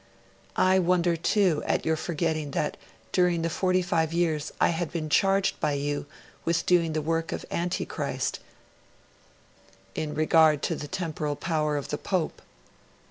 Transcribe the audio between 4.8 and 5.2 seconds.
been